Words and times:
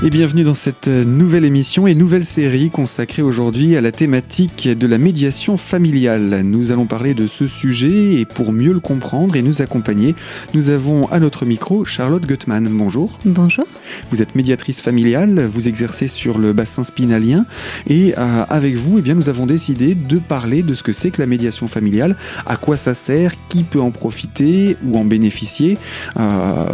Et 0.00 0.10
bienvenue 0.10 0.44
dans 0.44 0.54
cette 0.54 0.86
nouvelle 0.86 1.44
émission 1.44 1.88
et 1.88 1.96
nouvelle 1.96 2.24
série 2.24 2.70
consacrée 2.70 3.20
aujourd'hui 3.20 3.76
à 3.76 3.80
la 3.80 3.90
thématique 3.90 4.68
de 4.68 4.86
la 4.86 4.96
médiation 4.96 5.56
familiale. 5.56 6.42
Nous 6.44 6.70
allons 6.70 6.86
parler 6.86 7.14
de 7.14 7.26
ce 7.26 7.48
sujet 7.48 8.20
et 8.20 8.24
pour 8.24 8.52
mieux 8.52 8.72
le 8.72 8.78
comprendre 8.78 9.34
et 9.34 9.42
nous 9.42 9.60
accompagner, 9.60 10.14
nous 10.54 10.68
avons 10.70 11.08
à 11.10 11.18
notre 11.18 11.44
micro 11.46 11.84
Charlotte 11.84 12.24
Gutmann. 12.24 12.68
Bonjour. 12.70 13.18
Bonjour. 13.24 13.64
Vous 14.12 14.22
êtes 14.22 14.36
médiatrice 14.36 14.80
familiale, 14.80 15.44
vous 15.46 15.66
exercez 15.66 16.06
sur 16.06 16.38
le 16.38 16.52
bassin 16.52 16.84
spinalien 16.84 17.44
et 17.88 18.14
euh, 18.16 18.44
avec 18.48 18.76
vous, 18.76 18.98
eh 18.98 19.02
bien, 19.02 19.14
nous 19.14 19.28
avons 19.28 19.46
décidé 19.46 19.96
de 19.96 20.18
parler 20.18 20.62
de 20.62 20.74
ce 20.74 20.84
que 20.84 20.92
c'est 20.92 21.10
que 21.10 21.20
la 21.20 21.26
médiation 21.26 21.66
familiale, 21.66 22.16
à 22.46 22.56
quoi 22.56 22.76
ça 22.76 22.94
sert, 22.94 23.32
qui 23.48 23.64
peut 23.64 23.80
en 23.80 23.90
profiter 23.90 24.76
ou 24.84 24.96
en 24.96 25.04
bénéficier. 25.04 25.76
Euh, 26.18 26.66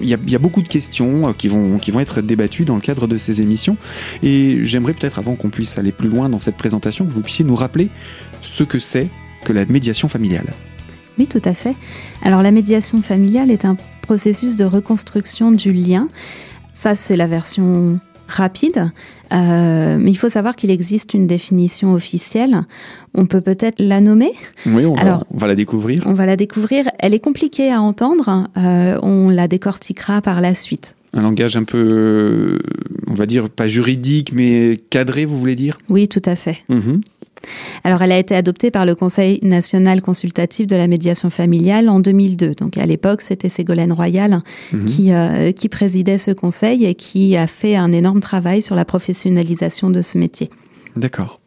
Il 0.00 0.08
y, 0.08 0.14
a, 0.14 0.18
y, 0.26 0.34
a 0.34 0.38
beaucoup 0.40 0.62
de 0.62 0.68
questions 0.68 1.28
euh, 1.28 1.32
qui 1.32 1.46
vont, 1.46 1.78
qui 1.78 1.92
vont 1.92 2.00
être 2.00 2.20
débattues 2.20 2.64
dans 2.64 2.73
le 2.76 2.80
cadre 2.80 3.06
de 3.06 3.16
ces 3.16 3.40
émissions. 3.40 3.76
Et 4.22 4.64
j'aimerais 4.64 4.94
peut-être, 4.94 5.18
avant 5.18 5.34
qu'on 5.34 5.50
puisse 5.50 5.78
aller 5.78 5.92
plus 5.92 6.08
loin 6.08 6.28
dans 6.28 6.38
cette 6.38 6.56
présentation, 6.56 7.04
que 7.04 7.12
vous 7.12 7.22
puissiez 7.22 7.44
nous 7.44 7.56
rappeler 7.56 7.88
ce 8.40 8.64
que 8.64 8.78
c'est 8.78 9.08
que 9.44 9.52
la 9.52 9.64
médiation 9.66 10.08
familiale. 10.08 10.52
Oui, 11.18 11.26
tout 11.26 11.42
à 11.44 11.54
fait. 11.54 11.76
Alors 12.22 12.42
la 12.42 12.50
médiation 12.50 13.02
familiale 13.02 13.50
est 13.50 13.64
un 13.64 13.76
processus 14.02 14.56
de 14.56 14.64
reconstruction 14.64 15.52
du 15.52 15.72
lien. 15.72 16.08
Ça, 16.72 16.94
c'est 16.94 17.16
la 17.16 17.26
version 17.26 18.00
rapide, 18.34 18.90
euh, 19.32 19.96
mais 19.98 20.10
il 20.10 20.16
faut 20.16 20.28
savoir 20.28 20.56
qu'il 20.56 20.70
existe 20.70 21.14
une 21.14 21.26
définition 21.26 21.92
officielle. 21.92 22.62
On 23.14 23.26
peut 23.26 23.40
peut-être 23.40 23.76
la 23.78 24.00
nommer. 24.00 24.32
Oui, 24.66 24.84
on, 24.84 24.94
Alors, 24.94 25.18
va, 25.18 25.26
on 25.30 25.38
va 25.38 25.46
la 25.46 25.54
découvrir. 25.54 26.02
On 26.06 26.14
va 26.14 26.26
la 26.26 26.36
découvrir. 26.36 26.86
Elle 26.98 27.14
est 27.14 27.20
compliquée 27.20 27.72
à 27.72 27.80
entendre. 27.80 28.48
Euh, 28.56 28.98
on 29.02 29.28
la 29.30 29.48
décortiquera 29.48 30.20
par 30.20 30.40
la 30.40 30.54
suite 30.54 30.96
un 31.14 31.22
langage 31.22 31.56
un 31.56 31.62
peu, 31.62 32.58
on 33.06 33.14
va 33.14 33.26
dire, 33.26 33.48
pas 33.48 33.66
juridique, 33.66 34.32
mais 34.32 34.80
cadré, 34.90 35.24
vous 35.24 35.38
voulez 35.38 35.54
dire? 35.54 35.78
Oui, 35.88 36.08
tout 36.08 36.22
à 36.24 36.34
fait. 36.34 36.64
Mmh. 36.68 37.00
Alors, 37.84 38.02
elle 38.02 38.12
a 38.12 38.18
été 38.18 38.34
adoptée 38.34 38.70
par 38.70 38.86
le 38.86 38.94
Conseil 38.94 39.38
national 39.42 40.02
consultatif 40.02 40.66
de 40.66 40.76
la 40.76 40.86
médiation 40.86 41.30
familiale 41.30 41.88
en 41.88 42.00
2002. 42.00 42.54
Donc, 42.54 42.78
à 42.78 42.86
l'époque, 42.86 43.20
c'était 43.20 43.48
Ségolène 43.48 43.92
Royal 43.92 44.42
mmh. 44.72 44.84
qui, 44.84 45.12
euh, 45.12 45.52
qui 45.52 45.68
présidait 45.68 46.18
ce 46.18 46.30
conseil 46.30 46.84
et 46.84 46.94
qui 46.94 47.36
a 47.36 47.46
fait 47.46 47.76
un 47.76 47.92
énorme 47.92 48.20
travail 48.20 48.62
sur 48.62 48.74
la 48.74 48.84
professionnalisation 48.84 49.90
de 49.90 50.02
ce 50.02 50.18
métier. 50.18 50.50
D'accord. 50.96 51.40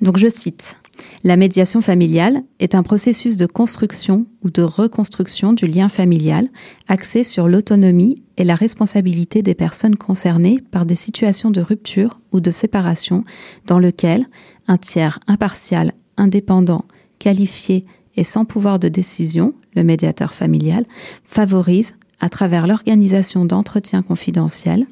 Donc, 0.00 0.16
je 0.18 0.28
cite. 0.28 0.76
La 1.24 1.36
médiation 1.36 1.80
familiale 1.80 2.42
est 2.58 2.74
un 2.74 2.82
processus 2.82 3.36
de 3.36 3.46
construction 3.46 4.26
ou 4.42 4.50
de 4.50 4.62
reconstruction 4.62 5.52
du 5.52 5.66
lien 5.66 5.88
familial 5.88 6.48
axé 6.88 7.24
sur 7.24 7.48
l'autonomie 7.48 8.22
et 8.36 8.44
la 8.44 8.54
responsabilité 8.54 9.42
des 9.42 9.54
personnes 9.54 9.96
concernées 9.96 10.60
par 10.70 10.84
des 10.84 10.94
situations 10.94 11.50
de 11.50 11.60
rupture 11.60 12.18
ou 12.32 12.40
de 12.40 12.50
séparation 12.50 13.24
dans 13.66 13.78
lequel 13.78 14.26
un 14.68 14.78
tiers 14.78 15.20
impartial, 15.28 15.92
indépendant, 16.16 16.84
qualifié 17.18 17.84
et 18.16 18.24
sans 18.24 18.44
pouvoir 18.44 18.78
de 18.78 18.88
décision, 18.88 19.54
le 19.74 19.84
médiateur 19.84 20.34
familial, 20.34 20.84
favorise, 21.24 21.94
à 22.20 22.28
travers 22.28 22.66
l'organisation 22.66 23.44
d'entretiens 23.44 24.02
confidentiels, 24.02 24.86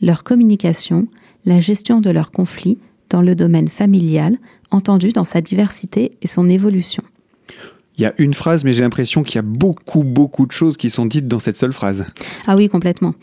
leur 0.00 0.22
communication, 0.22 1.08
la 1.44 1.58
gestion 1.58 2.00
de 2.00 2.10
leurs 2.10 2.30
conflits 2.30 2.78
dans 3.10 3.22
le 3.22 3.34
domaine 3.34 3.68
familial, 3.68 4.36
entendu 4.70 5.12
dans 5.12 5.24
sa 5.24 5.40
diversité 5.40 6.12
et 6.22 6.26
son 6.26 6.48
évolution. 6.48 7.02
Il 7.98 8.02
y 8.02 8.06
a 8.06 8.12
une 8.18 8.34
phrase, 8.34 8.64
mais 8.64 8.72
j'ai 8.72 8.82
l'impression 8.82 9.22
qu'il 9.22 9.36
y 9.36 9.38
a 9.38 9.42
beaucoup, 9.42 10.04
beaucoup 10.04 10.46
de 10.46 10.52
choses 10.52 10.76
qui 10.76 10.90
sont 10.90 11.06
dites 11.06 11.28
dans 11.28 11.38
cette 11.38 11.56
seule 11.56 11.72
phrase. 11.72 12.04
Ah 12.46 12.56
oui, 12.56 12.68
complètement. 12.68 13.14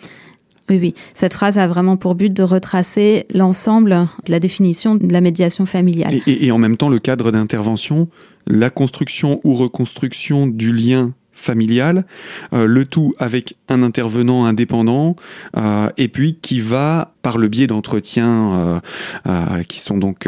Oui, 0.69 0.79
oui. 0.81 0.95
Cette 1.13 1.33
phrase 1.33 1.57
a 1.57 1.67
vraiment 1.67 1.97
pour 1.97 2.15
but 2.15 2.33
de 2.33 2.41
retracer 2.41 3.25
l'ensemble 3.33 4.07
de 4.25 4.31
la 4.31 4.39
définition 4.39 4.95
de 4.95 5.11
la 5.11 5.21
médiation 5.21 5.65
familiale. 5.65 6.15
Et, 6.15 6.31
et, 6.31 6.45
et 6.45 6.51
en 6.51 6.57
même 6.57 6.77
temps, 6.77 6.89
le 6.89 6.99
cadre 6.99 7.31
d'intervention, 7.31 8.07
la 8.47 8.69
construction 8.69 9.41
ou 9.43 9.53
reconstruction 9.53 10.47
du 10.47 10.73
lien 10.73 11.13
familial, 11.33 12.05
euh, 12.53 12.65
le 12.65 12.85
tout 12.85 13.13
avec 13.17 13.55
un 13.67 13.83
intervenant 13.83 14.45
indépendant, 14.45 15.15
euh, 15.57 15.89
et 15.97 16.07
puis 16.07 16.37
qui 16.41 16.59
va, 16.59 17.13
par 17.21 17.37
le 17.37 17.47
biais 17.47 17.67
d'entretiens 17.67 18.81
euh, 19.27 19.63
qui 19.63 19.79
sont 19.79 19.97
donc 19.97 20.27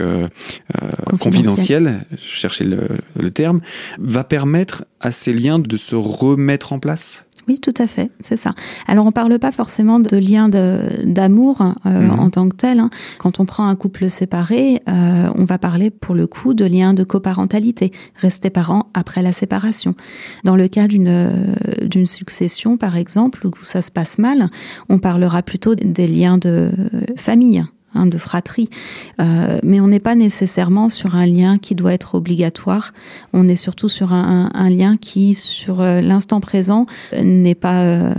confidentiels, 1.20 2.02
je 2.12 2.18
cherchais 2.18 2.64
le, 2.64 2.88
le 3.20 3.32
terme, 3.32 3.62
va 4.00 4.24
permettre 4.24 4.86
à 5.00 5.12
ces 5.12 5.34
liens 5.34 5.60
de 5.60 5.78
se 5.78 5.96
remettre 5.96 6.74
en 6.74 6.80
place 6.80 7.25
oui, 7.48 7.60
tout 7.60 7.74
à 7.78 7.88
fait, 7.88 8.12
c'est 8.22 8.38
ça. 8.38 8.54
Alors 8.88 9.06
on 9.06 9.12
parle 9.12 9.38
pas 9.40 9.52
forcément 9.52 10.00
de 10.00 10.18
lien 10.18 10.50
d'amour 10.50 11.62
euh, 11.86 12.08
mmh. 12.08 12.20
en 12.20 12.30
tant 12.30 12.50
que 12.50 12.56
tel. 12.56 12.80
Hein. 12.80 12.90
Quand 13.20 13.40
on 13.40 13.46
prend 13.46 13.68
un 13.68 13.76
couple 13.76 14.10
séparé, 14.10 14.82
euh, 14.88 15.30
on 15.36 15.46
va 15.46 15.58
parler 15.58 15.92
pour 15.92 16.16
le 16.16 16.28
coup 16.28 16.54
de 16.54 16.66
lien 16.66 16.94
de 16.94 17.04
coparentalité, 17.04 17.92
rester 18.16 18.50
parents 18.50 18.88
après 18.94 19.22
la 19.22 19.32
séparation. 19.32 19.96
Dans 20.44 20.56
le 20.56 20.68
cas 20.68 20.88
d'une 20.88 21.56
d'une 21.82 22.08
succession, 22.08 22.78
par 22.78 22.96
exemple, 22.96 23.48
où 23.48 23.52
ça 23.62 23.82
se 23.82 23.92
passe 23.92 24.18
mal, 24.18 24.50
on 24.90 25.00
parlera 25.00 25.44
plutôt 25.44 25.76
des 25.76 26.08
liens 26.08 26.38
de 26.38 26.72
famille. 27.16 27.66
Hein, 27.96 28.08
de 28.08 28.18
fratrie. 28.18 28.70
Euh, 29.22 29.58
mais 29.64 29.80
on 29.80 29.88
n'est 29.88 30.02
pas 30.02 30.16
nécessairement 30.16 30.90
sur 30.90 31.16
un 31.16 31.26
lien 31.26 31.58
qui 31.58 31.76
doit 31.76 31.94
être 31.94 32.16
obligatoire. 32.16 32.94
On 33.32 33.48
est 33.48 33.56
surtout 33.56 33.88
sur 33.88 34.12
un, 34.12 34.52
un, 34.54 34.60
un 34.60 34.70
lien 34.70 34.98
qui, 34.98 35.34
sur 35.34 35.80
euh, 35.80 36.02
l'instant 36.02 36.42
présent, 36.42 36.88
n'est 37.14 37.56
pas 37.56 37.84
euh, 37.84 38.14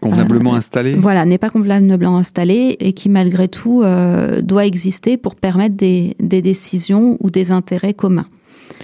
convenablement 0.00 0.54
installé. 0.54 0.94
Voilà, 0.94 1.24
n'est 1.24 1.38
pas 1.38 1.50
convenablement 1.50 2.18
installé 2.18 2.76
et 2.80 2.92
qui 2.92 3.08
malgré 3.08 3.48
tout 3.48 3.82
euh, 3.82 4.40
doit 4.40 4.66
exister 4.66 5.16
pour 5.16 5.34
permettre 5.34 5.76
des, 5.76 6.16
des, 6.20 6.42
décisions 6.42 7.16
ou 7.20 7.30
des 7.30 7.52
intérêts 7.52 7.94
communs. 7.94 8.26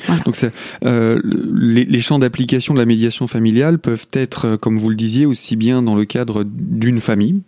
Voilà. 0.06 0.22
Donc 0.22 0.36
euh, 0.84 1.20
les, 1.24 1.84
les, 1.84 2.00
champs 2.00 2.19
d'application 2.19 2.74
de 2.74 2.78
la 2.78 2.86
médiation 2.86 3.26
familiale 3.26 3.78
peuvent 3.78 4.06
être, 4.12 4.56
comme 4.56 4.78
vous 4.78 4.88
le 4.88 4.94
disiez, 4.94 5.26
aussi 5.26 5.56
bien 5.56 5.82
dans 5.82 5.94
le 5.94 6.04
cadre 6.04 6.44
d'une 6.44 7.00
famille, 7.00 7.42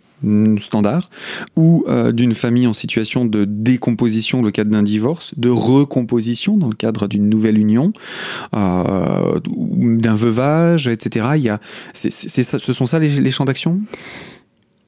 standard, 0.57 1.09
ou 1.55 1.83
euh, 1.87 2.11
d'une 2.11 2.33
famille 2.33 2.67
en 2.67 2.73
situation 2.73 3.25
de 3.25 3.45
décomposition 3.45 4.39
dans 4.39 4.45
le 4.45 4.51
cadre 4.51 4.71
d'un 4.71 4.83
divorce, 4.83 5.33
de 5.37 5.49
recomposition 5.49 6.57
dans 6.57 6.69
le 6.69 6.75
cadre 6.75 7.07
d'une 7.07 7.29
nouvelle 7.29 7.57
union, 7.57 7.93
euh, 8.55 9.39
d'un 9.43 10.15
veuvage, 10.15 10.87
etc. 10.87 11.27
Il 11.35 11.41
y 11.41 11.49
a, 11.49 11.59
ce 11.93 12.73
sont 12.73 12.85
ça 12.85 12.99
les 12.99 13.31
champs 13.31 13.45
d'action? 13.45 13.81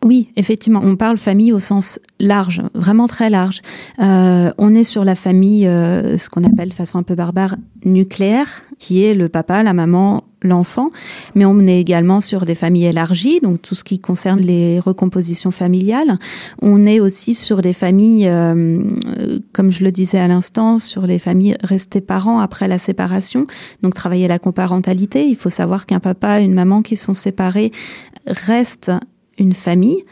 Oui, 0.05 0.31
effectivement, 0.35 0.79
on 0.83 0.95
parle 0.95 1.17
famille 1.17 1.51
au 1.51 1.59
sens 1.59 1.99
large, 2.19 2.61
vraiment 2.75 3.07
très 3.07 3.31
large. 3.31 3.61
Euh, 3.99 4.51
on 4.59 4.75
est 4.75 4.83
sur 4.83 5.03
la 5.03 5.15
famille, 5.15 5.67
euh, 5.67 6.17
ce 6.19 6.29
qu'on 6.29 6.43
appelle 6.43 6.69
de 6.69 6.73
façon 6.73 6.99
un 6.99 7.03
peu 7.03 7.15
barbare, 7.15 7.55
nucléaire, 7.83 8.61
qui 8.77 9.03
est 9.03 9.15
le 9.15 9.27
papa, 9.27 9.63
la 9.63 9.73
maman, 9.73 10.23
l'enfant, 10.43 10.91
mais 11.33 11.45
on 11.45 11.59
est 11.61 11.79
également 11.79 12.21
sur 12.21 12.45
des 12.45 12.53
familles 12.53 12.85
élargies, 12.85 13.39
donc 13.41 13.63
tout 13.63 13.73
ce 13.73 13.83
qui 13.83 13.99
concerne 13.99 14.39
les 14.39 14.79
recompositions 14.79 15.49
familiales. 15.49 16.19
On 16.61 16.85
est 16.85 16.99
aussi 16.99 17.33
sur 17.33 17.61
des 17.61 17.73
familles, 17.73 18.27
euh, 18.27 18.83
comme 19.51 19.71
je 19.71 19.83
le 19.83 19.91
disais 19.91 20.19
à 20.19 20.27
l'instant, 20.27 20.77
sur 20.77 21.07
les 21.07 21.17
familles 21.17 21.57
restées 21.63 22.01
parents 22.01 22.39
après 22.39 22.67
la 22.67 22.77
séparation, 22.77 23.47
donc 23.81 23.95
travailler 23.95 24.27
la 24.27 24.37
coparentalité. 24.37 25.27
Il 25.27 25.35
faut 25.35 25.49
savoir 25.49 25.87
qu'un 25.87 25.99
papa 25.99 26.39
et 26.39 26.45
une 26.45 26.53
maman 26.53 26.83
qui 26.83 26.97
sont 26.97 27.15
séparés 27.15 27.71
restent 28.27 28.91
une 29.37 29.53
famille 29.53 30.03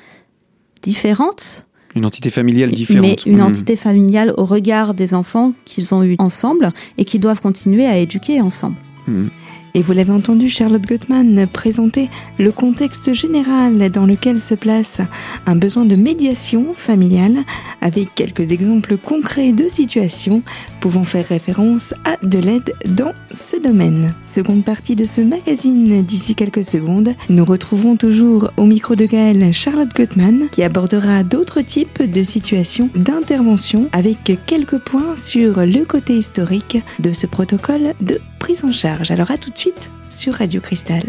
différente. 0.82 1.68
Une 1.96 2.06
entité 2.06 2.30
familiale 2.30 2.72
différente. 2.72 3.04
Mais 3.04 3.16
une 3.26 3.38
mmh. 3.38 3.42
entité 3.42 3.76
familiale 3.76 4.34
au 4.38 4.46
regard 4.46 4.94
des 4.94 5.14
enfants 5.14 5.54
qu'ils 5.66 5.94
ont 5.94 6.04
eus 6.04 6.16
ensemble 6.20 6.74
et 6.98 7.06
qui 7.06 7.20
doivent 7.20 7.42
continuer 7.42 7.86
à 7.86 7.98
éduquer 7.98 8.42
ensemble. 8.42 8.76
Mmh. 9.08 9.28
Et 9.76 9.82
vous 9.82 9.92
l'avez 9.92 10.14
entendu 10.14 10.48
Charlotte 10.48 10.88
Gottman 10.88 11.48
présenter 11.48 12.10
le 12.40 12.54
contexte 12.54 13.12
général 13.12 13.92
dans 13.92 14.06
lequel 14.06 14.40
se 14.40 14.54
place 14.54 15.02
un 15.46 15.58
besoin 15.58 15.84
de 15.84 15.98
médiation 15.98 16.68
familiale 16.74 17.40
avec 17.82 18.16
quelques 18.16 18.54
exemples 18.54 18.96
concrets 18.96 19.52
de 19.52 19.68
situations 19.68 20.44
pouvant 20.80 21.04
faire 21.04 21.26
référence 21.26 21.94
à 22.06 22.16
de 22.26 22.40
l'aide 22.40 22.74
dans 22.86 23.12
ce 23.34 23.58
domaine. 23.58 24.14
Seconde 24.26 24.64
partie 24.64 24.96
de 24.96 25.04
ce 25.04 25.20
magazine 25.20 26.04
d'ici 26.04 26.36
quelques 26.36 26.64
secondes. 26.64 27.14
Nous 27.28 27.44
retrouvons 27.44 27.98
toujours 27.98 28.52
au 28.56 28.64
micro 28.64 28.96
de 28.96 29.06
Gaëlle 29.06 29.54
Charlotte 29.54 29.94
Gottman 29.94 30.48
qui 30.54 30.64
abordera 30.64 31.24
d'autres 31.24 31.60
types 31.60 32.02
de 32.02 32.24
situations 32.24 32.90
d'intervention 32.96 33.90
avec 33.92 34.40
quelques 34.46 34.80
points 34.80 35.18
sur 35.18 35.66
le 35.66 35.84
côté 35.84 36.16
historique 36.16 36.78
de 37.00 37.12
ce 37.12 37.28
protocole 37.28 37.94
de 38.00 38.22
prise 38.46 38.64
en 38.64 38.72
charge. 38.72 39.10
Alors 39.10 39.32
à 39.32 39.40
tout 39.40 39.50
de 39.50 39.58
suite 39.58 39.65
sur 40.10 40.34
Radio 40.36 40.62
Cristal. 40.62 41.04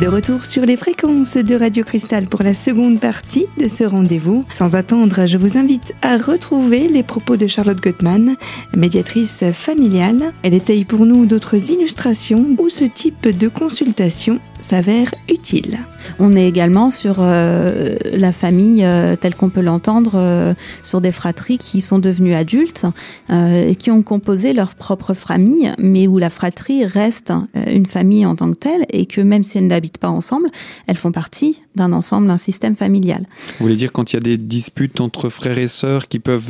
De 0.00 0.08
retour 0.08 0.44
sur 0.44 0.66
les 0.66 0.76
fréquences 0.76 1.38
de 1.38 1.54
Radio 1.54 1.82
Cristal 1.82 2.26
pour 2.26 2.42
la 2.42 2.52
seconde 2.52 3.00
partie 3.00 3.46
de 3.58 3.66
ce 3.66 3.82
rendez-vous. 3.82 4.44
Sans 4.52 4.74
attendre, 4.74 5.24
je 5.24 5.38
vous 5.38 5.56
invite 5.56 5.94
à 6.02 6.18
retrouver 6.18 6.86
les 6.86 7.02
propos 7.02 7.38
de 7.38 7.46
Charlotte 7.46 7.80
Gottman, 7.82 8.36
médiatrice 8.76 9.42
familiale. 9.54 10.34
Elle 10.42 10.52
étaye 10.52 10.84
pour 10.84 11.06
nous 11.06 11.24
d'autres 11.24 11.70
illustrations 11.70 12.44
où 12.58 12.68
ce 12.68 12.84
type 12.84 13.26
de 13.26 13.48
consultation 13.48 14.38
s'avère 14.66 15.14
utile. 15.28 15.78
On 16.18 16.34
est 16.34 16.48
également 16.48 16.90
sur 16.90 17.16
euh, 17.20 17.94
la 18.12 18.32
famille 18.32 18.84
euh, 18.84 19.14
telle 19.14 19.36
qu'on 19.36 19.48
peut 19.48 19.60
l'entendre 19.60 20.12
euh, 20.14 20.54
sur 20.82 21.00
des 21.00 21.12
fratries 21.12 21.58
qui 21.58 21.80
sont 21.80 22.00
devenues 22.00 22.34
adultes 22.34 22.86
et 23.30 23.76
qui 23.76 23.90
ont 23.90 24.02
composé 24.02 24.52
leur 24.52 24.74
propre 24.74 25.14
famille, 25.14 25.72
mais 25.78 26.06
où 26.06 26.18
la 26.18 26.30
fratrie 26.30 26.84
reste 26.84 27.32
une 27.54 27.86
famille 27.86 28.26
en 28.26 28.34
tant 28.34 28.50
que 28.50 28.56
telle 28.56 28.86
et 28.90 29.06
que 29.06 29.20
même 29.20 29.44
si 29.44 29.58
elles 29.58 29.66
n'habitent 29.66 29.98
pas 29.98 30.08
ensemble, 30.08 30.48
elles 30.86 30.96
font 30.96 31.12
partie 31.12 31.60
d'un 31.74 31.92
ensemble, 31.92 32.26
d'un 32.26 32.36
système 32.36 32.74
familial. 32.74 33.26
Vous 33.58 33.66
voulez 33.66 33.76
dire 33.76 33.92
quand 33.92 34.12
il 34.12 34.16
y 34.16 34.18
a 34.18 34.20
des 34.20 34.36
disputes 34.36 35.00
entre 35.00 35.28
frères 35.28 35.58
et 35.58 35.68
sœurs 35.68 36.08
qui 36.08 36.18
peuvent 36.18 36.48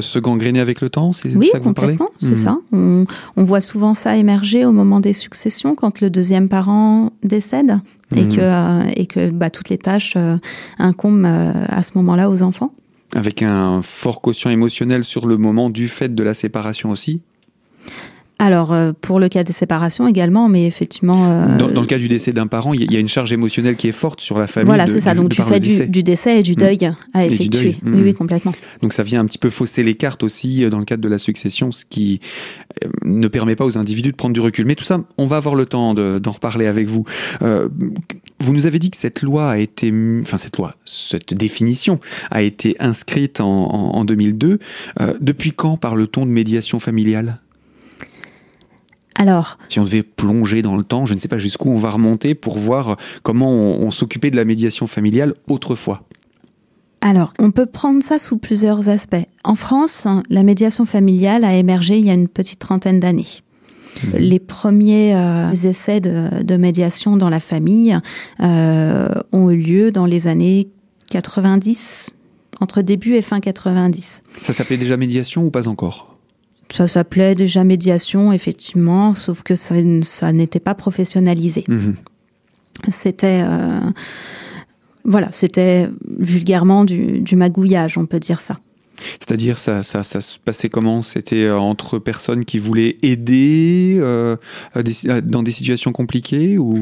se 0.00 0.18
gangréner 0.18 0.60
avec 0.60 0.80
le 0.80 0.90
temps 0.90 1.12
C'est 1.12 1.34
oui, 1.34 1.48
ça 1.50 1.58
que 1.58 1.64
vous 1.64 1.74
parlez? 1.74 1.96
c'est 2.18 2.32
hmm. 2.32 2.36
ça. 2.36 2.58
On, 2.72 3.06
on 3.36 3.44
voit 3.44 3.60
souvent 3.60 3.94
ça 3.94 4.16
émerger 4.16 4.64
au 4.64 4.72
moment 4.72 5.00
des 5.00 5.12
successions 5.12 5.74
quand 5.74 6.00
le 6.00 6.10
deuxième 6.10 6.48
parent 6.48 7.10
décède 7.22 7.53
et 8.14 8.24
mhm. 8.24 8.28
que, 8.34 8.40
euh, 8.40 8.90
et 8.96 9.06
que 9.06 9.30
bah, 9.30 9.50
toutes 9.50 9.68
les 9.68 9.78
tâches 9.78 10.14
euh, 10.16 10.36
incombent 10.78 11.26
euh, 11.26 11.64
à 11.68 11.82
ce 11.82 11.92
moment-là 11.96 12.30
aux 12.30 12.42
enfants. 12.42 12.72
Avec 13.14 13.42
un 13.42 13.82
fort 13.82 14.20
quotient 14.20 14.50
émotionnel 14.50 15.04
sur 15.04 15.26
le 15.26 15.36
moment 15.36 15.70
du 15.70 15.88
fait 15.88 16.14
de 16.14 16.22
la 16.22 16.34
séparation 16.34 16.90
aussi? 16.90 17.22
Alors, 18.40 18.72
euh, 18.72 18.92
pour 19.00 19.20
le 19.20 19.28
cas 19.28 19.44
des 19.44 19.52
séparations 19.52 20.08
également, 20.08 20.48
mais 20.48 20.66
effectivement... 20.66 21.30
Euh, 21.30 21.56
dans, 21.56 21.80
le 21.80 21.86
cas 21.86 21.98
du 21.98 22.08
décès 22.08 22.32
d'un 22.32 22.48
parent, 22.48 22.74
il 22.74 22.92
y, 22.92 22.96
a 22.96 22.98
une 22.98 23.08
charge 23.08 23.32
émotionnelle 23.32 23.76
qui 23.76 23.86
est 23.86 23.92
forte 23.92 24.20
sur 24.20 24.38
la 24.38 24.48
famille. 24.48 24.66
Voilà, 24.66 24.88
c'est 24.88 25.00
ça. 25.00 25.14
Donc, 25.14 25.30
tu 25.30 25.40
fais 25.42 25.60
du, 25.60 26.02
décès 26.02 26.40
et 26.40 26.42
du 26.42 26.52
mmh. 26.52 26.56
deuil 26.56 26.92
à 27.12 27.26
effectuer. 27.26 27.76
Oui, 27.84 28.00
oui, 28.02 28.10
mmh. 28.10 28.14
complètement. 28.14 28.52
Donc, 28.82 28.92
ça 28.92 29.04
vient 29.04 29.20
un 29.20 29.26
petit 29.26 29.38
peu 29.38 29.50
fausser 29.50 29.84
les 29.84 29.94
cartes 29.94 30.24
aussi 30.24 30.64
euh, 30.64 30.70
dans 30.70 30.80
le 30.80 30.84
cadre 30.84 31.02
de 31.02 31.08
la 31.08 31.18
succession, 31.18 31.70
ce 31.70 31.84
qui 31.88 32.20
ne 33.04 33.28
permet 33.28 33.54
pas 33.54 33.64
aux 33.64 33.78
individus 33.78 34.10
de 34.10 34.16
prendre 34.16 34.34
du 34.34 34.40
recul. 34.40 34.66
Mais 34.66 34.74
tout 34.74 34.84
ça, 34.84 35.00
on 35.16 35.26
va 35.26 35.36
avoir 35.36 35.54
le 35.54 35.66
temps 35.66 35.94
d'en 35.94 36.32
reparler 36.32 36.66
avec 36.66 36.88
vous. 36.88 37.04
vous 37.40 38.52
nous 38.52 38.66
avez 38.66 38.80
dit 38.80 38.90
que 38.90 38.96
cette 38.96 39.22
loi 39.22 39.50
a 39.50 39.58
été... 39.58 39.92
Enfin, 40.22 40.38
cette 40.38 40.56
loi, 40.56 40.74
cette 40.84 41.34
définition 41.34 42.00
a 42.32 42.42
été 42.42 42.74
inscrite 42.80 43.40
en, 43.40 43.46
en 43.46 44.04
2002. 44.04 44.58
depuis 45.20 45.52
quand 45.52 45.76
parle-t-on 45.76 46.26
de 46.26 46.30
médiation 46.30 46.80
familiale? 46.80 47.38
Alors, 49.14 49.58
si 49.68 49.78
on 49.78 49.84
devait 49.84 50.02
plonger 50.02 50.62
dans 50.62 50.76
le 50.76 50.82
temps, 50.82 51.06
je 51.06 51.14
ne 51.14 51.18
sais 51.18 51.28
pas 51.28 51.38
jusqu'où 51.38 51.70
on 51.70 51.78
va 51.78 51.90
remonter 51.90 52.34
pour 52.34 52.58
voir 52.58 52.96
comment 53.22 53.50
on, 53.50 53.90
s'occupait 53.90 54.30
de 54.30 54.36
la 54.36 54.44
médiation 54.44 54.86
familiale 54.86 55.34
autrefois. 55.48 56.02
Alors, 57.00 57.32
on 57.38 57.50
peut 57.50 57.66
prendre 57.66 58.02
ça 58.02 58.18
sous 58.18 58.38
plusieurs 58.38 58.88
aspects. 58.88 59.26
En 59.44 59.54
France, 59.54 60.08
la 60.30 60.42
médiation 60.42 60.84
familiale 60.84 61.44
a 61.44 61.54
émergé 61.54 61.98
il 61.98 62.06
y 62.06 62.10
a 62.10 62.14
une 62.14 62.28
petite 62.28 62.58
trentaine 62.58 62.98
d'années. 62.98 63.26
Mmh. 64.02 64.16
Les 64.16 64.40
premiers 64.40 65.14
euh, 65.14 65.52
essais 65.52 66.00
de, 66.00 66.56
médiation 66.56 67.16
dans 67.16 67.28
la 67.28 67.40
famille 67.40 67.96
euh, 68.40 69.08
ont 69.30 69.50
eu 69.50 69.58
lieu 69.58 69.92
dans 69.92 70.06
les 70.06 70.26
années 70.26 70.68
90, 71.10 72.10
entre 72.60 72.82
début 72.82 73.14
et 73.14 73.22
fin 73.22 73.38
90. 73.38 74.22
Ça 74.42 74.52
s'appelait 74.52 74.78
déjà 74.78 74.96
médiation 74.96 75.44
ou 75.44 75.50
pas 75.50 75.68
encore? 75.68 76.13
Ça 76.72 76.88
s'appelait 76.88 77.34
déjà 77.34 77.64
médiation, 77.64 78.32
effectivement, 78.32 79.14
sauf 79.14 79.42
que 79.42 79.54
ça, 79.54 79.76
ça 80.02 80.32
n'était 80.32 80.60
pas 80.60 80.74
professionnalisé. 80.74 81.64
Mhm. 81.68 81.94
C'était, 82.88 83.42
euh, 83.44 83.80
voilà, 85.04 85.30
c'était 85.30 85.88
vulgairement 86.18 86.84
du, 86.84 87.20
du 87.20 87.36
magouillage, 87.36 87.98
on 87.98 88.06
peut 88.06 88.20
dire 88.20 88.40
ça. 88.40 88.58
C'est-à-dire, 89.20 89.58
ça, 89.58 89.82
ça, 89.82 90.02
ça, 90.02 90.20
se 90.20 90.38
passait 90.38 90.68
comment? 90.68 91.02
C'était 91.02 91.44
euh, 91.44 91.58
entre 91.58 91.98
personnes 91.98 92.44
qui 92.44 92.58
voulaient 92.58 92.96
aider 93.02 93.96
euh, 93.98 94.36
dans 95.24 95.42
des 95.42 95.50
situations 95.50 95.92
compliquées 95.92 96.58
ou? 96.58 96.78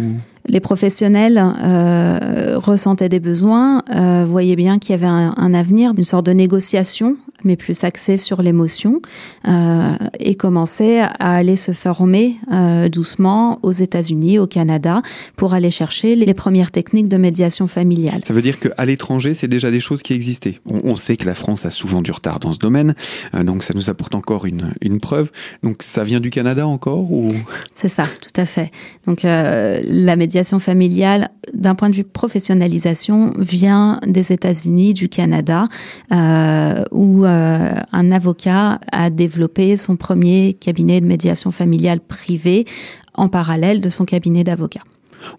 Les 0.46 0.60
professionnels 0.60 1.38
euh, 1.38 2.58
ressentaient 2.58 3.08
des 3.08 3.20
besoins, 3.20 3.82
euh, 3.94 4.24
voyaient 4.24 4.56
bien 4.56 4.78
qu'il 4.78 4.90
y 4.90 4.94
avait 4.94 5.06
un, 5.06 5.34
un 5.36 5.54
avenir 5.54 5.94
d'une 5.94 6.04
sorte 6.04 6.26
de 6.26 6.32
négociation, 6.32 7.16
mais 7.44 7.56
plus 7.56 7.84
axée 7.84 8.16
sur 8.16 8.42
l'émotion, 8.42 9.00
euh, 9.48 9.96
et 10.18 10.34
commençaient 10.34 11.00
à 11.00 11.34
aller 11.34 11.56
se 11.56 11.72
former 11.72 12.36
euh, 12.52 12.88
doucement 12.88 13.58
aux 13.62 13.72
États-Unis, 13.72 14.38
au 14.38 14.46
Canada, 14.46 15.02
pour 15.36 15.54
aller 15.54 15.70
chercher 15.70 16.16
les 16.16 16.34
premières 16.34 16.70
techniques 16.70 17.08
de 17.08 17.16
médiation 17.16 17.66
familiale. 17.66 18.22
Ça 18.26 18.34
veut 18.34 18.42
dire 18.42 18.58
qu'à 18.58 18.84
l'étranger, 18.84 19.34
c'est 19.34 19.48
déjà 19.48 19.70
des 19.70 19.80
choses 19.80 20.02
qui 20.02 20.14
existaient. 20.14 20.60
On, 20.66 20.80
on, 20.84 20.96
sait 20.96 21.16
que 21.16 21.26
la 21.26 21.34
France 21.34 21.66
a 21.66 21.70
souvent 21.70 22.02
du 22.02 22.10
retard 22.10 22.40
dans 22.40 22.52
ce 22.52 22.58
domaine, 22.58 22.94
euh, 23.34 23.42
donc 23.42 23.62
ça 23.62 23.74
nous 23.74 23.90
apporte 23.90 24.14
encore 24.14 24.46
une, 24.46 24.74
une 24.80 25.00
preuve. 25.00 25.30
Donc 25.62 25.82
ça 25.82 26.04
vient 26.04 26.20
du 26.20 26.30
Canada 26.30 26.66
encore 26.66 27.12
ou? 27.12 27.32
C'est 27.74 27.88
ça, 27.88 28.06
tout 28.20 28.40
à 28.40 28.44
fait. 28.44 28.70
Donc 29.06 29.24
euh, 29.24 29.80
la 29.84 30.16
médiation 30.16 30.58
familiale, 30.58 31.30
d'un 31.54 31.74
point 31.74 31.88
de 31.90 31.94
vue 31.94 32.04
professionnalisation, 32.04 33.32
vient 33.38 33.98
des 34.06 34.32
États-Unis, 34.32 34.94
du 34.94 35.08
Canada, 35.08 35.68
euh, 36.12 36.84
où 36.90 37.24
euh, 37.24 37.74
un 37.92 38.12
avocat 38.12 38.78
a 38.92 39.10
développé 39.10 39.76
son 39.76 39.96
premier 39.96 40.54
cabinet 40.54 41.00
de 41.00 41.06
médiation 41.06 41.50
familiale 41.50 42.00
privé 42.00 42.66
en 43.14 43.28
parallèle 43.28 43.80
de 43.80 43.88
son 43.88 44.04
cabinet 44.04 44.44
d'avocat. 44.44 44.82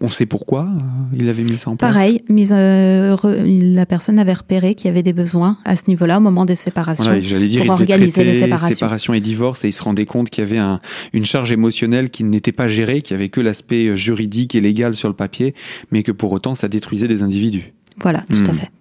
On 0.02 0.10
sait 0.10 0.26
pourquoi 0.26 0.64
euh, 0.64 1.18
il 1.18 1.30
avait 1.30 1.44
mis 1.44 1.58
ça 1.58 1.70
en 1.70 1.76
place 1.76 1.92
Pareil, 1.92 2.24
mise, 2.30 2.54
euh, 2.56 3.16
la 3.24 3.86
personne 3.86 4.20
avait 4.20 4.34
repéré 4.34 4.76
qu'il 4.76 4.88
y 4.88 4.90
avait 4.90 5.04
des 5.04 5.14
besoins 5.14 5.58
à 5.66 5.76
ce 5.76 5.84
niveau-là 5.88 6.18
au 6.18 6.22
moment 6.22 6.46
des 6.46 6.56
séparations 6.56 7.06
pour 7.06 7.72
organiser 7.72 8.24
les 8.24 8.40
séparations. 8.40 8.76
Séparation 8.76 9.14
et 9.14 9.20
divorce 9.20 9.64
et 9.66 9.70
il 9.70 9.74
se 9.74 9.84
rendait 9.84 10.06
compte 10.06 10.30
qu'il 10.30 10.44
y 10.44 10.48
avait 10.48 10.58
un, 10.58 10.80
une 11.14 11.26
charge 11.26 11.52
émotionnelle 11.52 12.10
qui 12.10 12.24
n'était 12.24 12.52
pas 12.52 12.68
gérée, 12.68 13.02
qu'il 13.02 13.16
n'y 13.16 13.24
avait 13.24 13.30
que 13.30 13.42
l'aspect 13.42 13.88
euh, 13.88 13.96
juridique 13.96 14.56
et 14.56 14.62
légal 14.62 14.96
sur 14.96 15.10
le 15.10 15.16
papier, 15.16 15.54
mais 15.92 16.04
que 16.04 16.12
pour 16.12 16.32
autant 16.32 16.56
ça 16.56 16.68
détruisait 16.68 17.08
des 17.08 17.24
individus. 17.24 17.74
Voilà, 17.98 18.24
tout 18.32 18.44
à 18.48 18.52
hmm. 18.52 18.56
fait. 18.56 18.72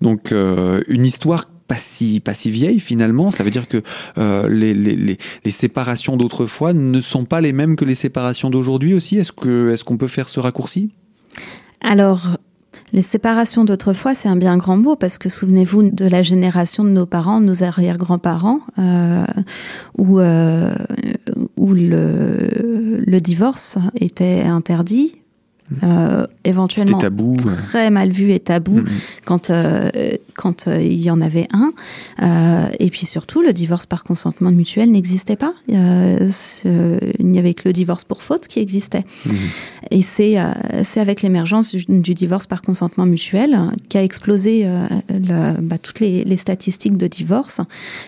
Donc 0.00 0.32
une 0.32 1.06
histoire 1.06 1.49
pas 1.70 1.76
si, 1.76 2.18
pas 2.18 2.34
si 2.34 2.50
vieille 2.50 2.80
finalement. 2.80 3.30
Ça 3.30 3.44
veut 3.44 3.50
dire 3.50 3.68
que 3.68 3.80
euh, 4.18 4.48
les, 4.48 4.74
les, 4.74 5.16
les, 5.44 5.50
séparations 5.52 6.16
d'autrefois 6.16 6.72
ne 6.72 7.00
sont 7.00 7.24
pas 7.24 7.40
les 7.40 7.52
mêmes 7.52 7.76
que 7.76 7.84
les 7.84 7.94
séparations 7.94 8.50
d'aujourd'hui 8.50 8.92
aussi? 8.92 9.18
Est-ce 9.18 9.84
qu'on 9.84 9.96
peut 9.96 10.08
faire 10.08 10.28
ce 10.28 10.40
raccourci? 10.40 10.90
Alors. 11.80 12.26
Les 12.92 13.02
séparations 13.02 13.64
d'autrefois, 13.64 14.16
c'est 14.16 14.28
un 14.28 14.34
bien 14.34 14.56
grand 14.56 14.76
mot 14.76 14.96
parce 14.96 15.16
que 15.16 15.28
souvenez-vous 15.28 15.92
de 15.92 16.06
la 16.08 16.22
génération 16.22 16.82
de 16.82 16.88
nos 16.88 17.06
parents, 17.06 17.40
nos 17.40 17.62
arrière-grands-parents, 17.62 18.60
euh, 18.78 19.24
où, 19.96 20.18
euh, 20.18 20.74
où 21.56 21.72
le, 21.72 22.98
le 22.98 23.20
divorce 23.20 23.78
était 23.94 24.42
interdit, 24.42 25.12
euh, 25.82 26.26
éventuellement 26.44 26.98
tabou, 26.98 27.36
très 27.36 27.90
mal 27.90 28.10
vu 28.10 28.32
et 28.32 28.40
tabou 28.40 28.80
quand 29.24 29.50
euh, 29.50 29.90
quand 30.34 30.66
euh, 30.66 30.82
il 30.82 31.00
y 31.00 31.10
en 31.10 31.20
avait 31.20 31.46
un. 31.52 31.72
Euh, 32.22 32.66
et 32.78 32.90
puis 32.90 33.06
surtout 33.06 33.40
le 33.40 33.52
divorce 33.52 33.86
par 33.86 34.04
consentement 34.04 34.50
mutuel 34.50 34.90
n'existait 34.90 35.36
pas. 35.36 35.52
Il 35.68 36.30
n'y 37.20 37.38
avait 37.38 37.54
que 37.54 37.68
le 37.68 37.72
divorce 37.72 38.04
pour 38.04 38.22
faute 38.22 38.48
qui 38.48 38.58
existait. 38.58 39.04
Mm-hmm. 39.26 39.32
et 39.90 40.02
c'est 40.02 40.36
c'est 40.82 41.00
avec 41.00 41.22
l'émergence 41.22 41.74
du, 41.74 41.84
du, 41.84 42.14
divorce 42.14 42.46
par 42.46 42.62
consentement 42.62 43.06
mutuel 43.06 43.58
qu'a 43.88 44.02
explosé 44.02 44.64
le, 45.08 45.60
bah, 45.60 45.78
toutes 45.78 46.00
les, 46.00 46.24
les 46.24 46.36
statistiques 46.36 46.96
de 46.96 47.06
divorce. 47.06 47.60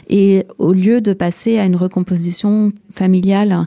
Et 0.09 0.45
au 0.59 0.73
lieu 0.73 1.01
de 1.01 1.13
passer 1.13 1.59
à 1.59 1.65
une 1.65 1.77
recomposition 1.77 2.73
familiale 2.91 3.67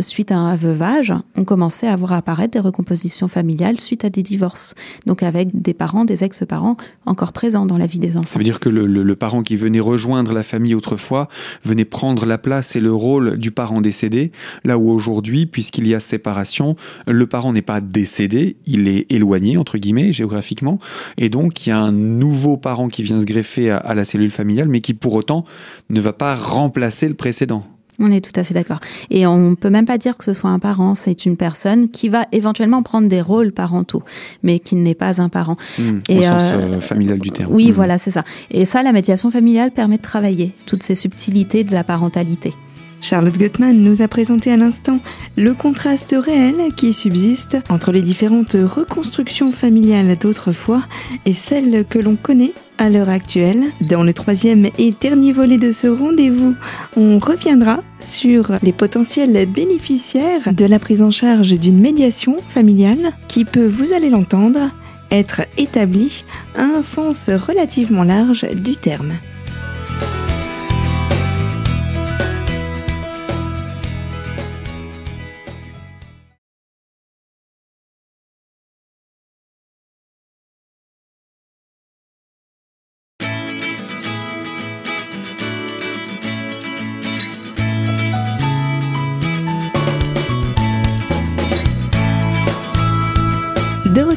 suite 0.00 0.32
à 0.32 0.36
un 0.36 0.56
veuvage 0.56 1.12
on 1.36 1.44
commençait 1.44 1.86
à 1.86 1.96
voir 1.96 2.12
apparaître 2.12 2.52
des 2.52 2.58
composition 2.78 3.26
familiale 3.26 3.80
suite 3.80 4.04
à 4.04 4.10
des 4.10 4.22
divorces. 4.22 4.76
Donc 5.04 5.24
avec 5.24 5.60
des 5.60 5.74
parents, 5.74 6.04
des 6.04 6.22
ex-parents 6.22 6.76
encore 7.06 7.32
présents 7.32 7.66
dans 7.66 7.76
la 7.76 7.86
vie 7.86 7.98
des 7.98 8.16
enfants. 8.16 8.34
Ça 8.34 8.38
veut 8.38 8.44
dire 8.44 8.60
que 8.60 8.68
le, 8.68 8.86
le, 8.86 9.16
parent 9.16 9.42
qui 9.42 9.56
venait 9.56 9.80
rejoindre 9.80 10.32
la 10.32 10.44
famille 10.44 10.76
autrefois 10.76 11.26
venait 11.64 11.84
prendre 11.84 12.24
la 12.24 12.38
place 12.38 12.76
et 12.76 12.80
le 12.80 12.94
rôle 12.94 13.36
du 13.36 13.50
parent 13.50 13.80
décédé, 13.80 14.30
là 14.64 14.78
où 14.78 14.90
aujourd'hui, 14.90 15.46
puisqu'il 15.46 15.88
y 15.88 15.94
a 15.94 15.98
séparation, 15.98 16.76
le 17.08 17.26
parent 17.26 17.52
n'est 17.52 17.62
pas 17.62 17.80
décédé, 17.80 18.58
il 18.64 18.86
est 18.86 19.10
éloigné, 19.10 19.56
entre 19.56 19.76
guillemets, 19.78 20.12
géographiquement, 20.12 20.78
et 21.16 21.30
donc 21.30 21.66
il 21.66 21.70
y 21.70 21.72
a 21.72 21.80
un 21.80 21.90
nouveau 21.90 22.56
parent 22.56 22.86
qui 22.86 23.02
vient 23.02 23.18
se 23.18 23.24
greffer 23.24 23.70
à, 23.70 23.78
à 23.78 23.94
la 23.96 24.04
cellule 24.04 24.30
familiale, 24.30 24.68
mais 24.68 24.80
qui 24.80 24.94
pour 24.94 25.14
autant 25.14 25.42
ne 25.90 26.00
va 26.00 26.12
pas 26.12 26.36
remplacer 26.36 27.08
le 27.08 27.14
précédent. 27.14 27.66
On 27.98 28.12
est 28.12 28.20
tout 28.20 28.38
à 28.38 28.44
fait 28.44 28.54
d'accord. 28.54 28.78
Et 29.10 29.26
on 29.26 29.56
peut 29.56 29.70
même 29.70 29.86
pas 29.86 29.98
dire 29.98 30.16
que 30.16 30.24
ce 30.24 30.32
soit 30.32 30.50
un 30.50 30.58
parent, 30.58 30.94
c'est 30.94 31.26
une 31.26 31.36
personne 31.36 31.88
qui 31.88 32.08
va 32.08 32.26
éventuellement 32.30 32.82
prendre 32.82 33.08
des 33.08 33.20
rôles 33.20 33.52
parentaux, 33.52 34.02
mais 34.42 34.60
qui 34.60 34.76
n'est 34.76 34.94
pas 34.94 35.20
un 35.20 35.28
parent. 35.28 35.56
Mmh, 35.78 35.98
et 36.08 36.18
au 36.18 36.22
sens 36.22 36.42
euh, 36.42 36.76
euh, 36.76 36.80
familial 36.80 37.18
du 37.18 37.30
terme. 37.30 37.52
Oui, 37.52 37.70
mmh. 37.70 37.72
voilà, 37.72 37.98
c'est 37.98 38.12
ça. 38.12 38.22
Et 38.50 38.64
ça, 38.64 38.82
la 38.82 38.92
médiation 38.92 39.30
familiale 39.30 39.72
permet 39.72 39.96
de 39.96 40.02
travailler 40.02 40.54
toutes 40.66 40.82
ces 40.84 40.94
subtilités 40.94 41.64
de 41.64 41.72
la 41.72 41.82
parentalité. 41.82 42.54
Charlotte 43.00 43.38
Gutmann 43.38 43.78
nous 43.82 44.02
a 44.02 44.08
présenté 44.08 44.52
à 44.52 44.56
l'instant 44.56 45.00
le 45.36 45.54
contraste 45.54 46.14
réel 46.18 46.56
qui 46.76 46.92
subsiste 46.92 47.56
entre 47.68 47.92
les 47.92 48.02
différentes 48.02 48.56
reconstructions 48.60 49.52
familiales 49.52 50.16
d'autrefois 50.18 50.82
et 51.24 51.32
celles 51.32 51.84
que 51.84 51.98
l'on 51.98 52.16
connaît 52.16 52.52
à 52.76 52.90
l'heure 52.90 53.08
actuelle. 53.08 53.64
Dans 53.80 54.02
le 54.02 54.12
troisième 54.12 54.68
et 54.78 54.92
dernier 55.00 55.32
volet 55.32 55.58
de 55.58 55.72
ce 55.72 55.86
rendez-vous, 55.86 56.54
on 56.96 57.18
reviendra 57.18 57.82
sur 58.00 58.52
les 58.62 58.72
potentiels 58.72 59.46
bénéficiaires 59.46 60.52
de 60.52 60.64
la 60.64 60.78
prise 60.78 61.02
en 61.02 61.10
charge 61.10 61.52
d'une 61.58 61.80
médiation 61.80 62.36
familiale 62.46 63.12
qui 63.28 63.44
peut, 63.44 63.66
vous 63.66 63.92
allez 63.92 64.10
l'entendre, 64.10 64.70
être 65.10 65.42
établie 65.56 66.24
à 66.56 66.62
un 66.62 66.82
sens 66.82 67.30
relativement 67.30 68.04
large 68.04 68.46
du 68.54 68.76
terme. 68.76 69.12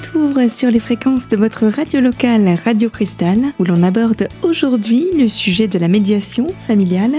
Retour 0.02 0.50
sur 0.50 0.72
les 0.72 0.80
fréquences 0.80 1.28
de 1.28 1.38
votre 1.38 1.68
radio 1.68 2.02
locale 2.02 2.58
Radio 2.66 2.90
Cristal, 2.90 3.38
où 3.60 3.64
l'on 3.64 3.84
aborde 3.84 4.28
aujourd'hui 4.42 5.06
le 5.18 5.28
sujet 5.28 5.68
de 5.68 5.78
la 5.78 5.88
médiation 5.88 6.54
familiale. 6.66 7.14